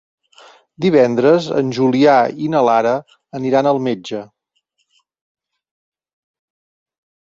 [0.85, 2.15] Divendres en Julià
[2.45, 2.93] i na Lara
[3.41, 4.23] aniran al metge.